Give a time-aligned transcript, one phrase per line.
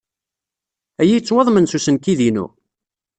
[1.01, 2.45] Aya yettwaḍmen s usenkid-inu?